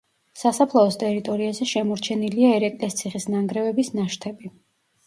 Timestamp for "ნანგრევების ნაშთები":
3.37-4.57